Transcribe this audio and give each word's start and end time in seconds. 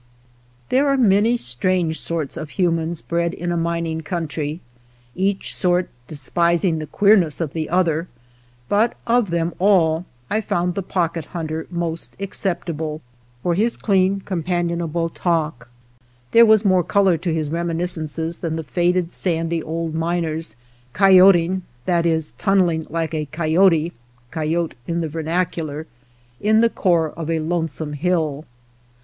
There 0.69 0.87
are 0.87 0.97
many 0.97 1.37
strange 1.37 1.99
sorts 1.99 2.35
of 2.35 2.49
humans 2.57 3.03
bred 3.03 3.35
in 3.35 3.51
a 3.51 3.55
mining 3.55 4.01
country, 4.01 4.59
each 5.13 5.53
sort 5.55 5.89
despis 6.07 6.65
ing 6.65 6.79
the 6.79 6.87
queernesses 6.87 7.39
of 7.39 7.53
the 7.53 7.69
other, 7.69 8.07
but 8.67 8.97
of 9.05 9.29
them 9.29 9.53
all 9.59 10.05
I 10.27 10.41
found 10.41 10.73
the 10.73 10.81
Pocket 10.81 11.25
Hunter 11.25 11.67
most 11.69 12.15
accept 12.19 12.67
able 12.67 13.01
for 13.43 13.53
his 13.53 13.77
clean, 13.77 14.21
companionable 14.21 15.07
talk. 15.07 15.69
68 15.69 15.69
THE 15.69 15.69
POCKET 15.69 15.69
HUNTER 15.69 16.31
There 16.31 16.45
was 16.47 16.65
more 16.65 16.83
color 16.83 17.17
to 17.17 17.31
his 17.35 17.51
reminiscences 17.51 18.39
than 18.39 18.55
the 18.55 18.63
faded 18.63 19.11
sandy 19.11 19.61
old 19.61 19.93
miners 19.93 20.55
"kyo.te 20.95 21.45
ing," 21.45 21.61
that 21.85 22.07
is, 22.07 22.31
tunneling 22.39 22.87
like 22.89 23.13
a 23.13 23.27
coyote 23.27 23.93
(kyote 24.31 24.73
in 24.87 25.01
the 25.01 25.07
vernacular) 25.09 25.85
in 26.39 26.61
the 26.61 26.69
core 26.71 27.11
of 27.11 27.29
a 27.29 27.37
lonesome 27.37 27.93
hill. 27.93 28.45